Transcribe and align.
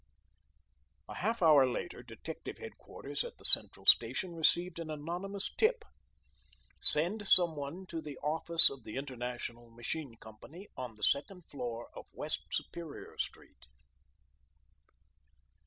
A 1.07 1.13
half 1.13 1.43
hour 1.43 1.67
later 1.67 2.01
detective 2.01 2.57
headquarters 2.57 3.23
at 3.23 3.37
the 3.37 3.45
Central 3.45 3.85
Station 3.85 4.33
received 4.35 4.79
an 4.79 4.89
anonymous 4.89 5.51
tip: 5.55 5.83
"Send 6.79 7.27
some 7.27 7.55
one 7.55 7.85
to 7.85 8.01
the 8.01 8.17
office 8.23 8.71
of 8.71 8.83
the 8.83 8.95
International 8.97 9.69
Machine 9.69 10.15
Company, 10.15 10.69
on 10.75 10.95
the 10.95 11.03
second 11.03 11.43
floor 11.51 11.89
of 11.95 12.07
West 12.15 12.47
Superior 12.49 13.15
Street." 13.19 13.67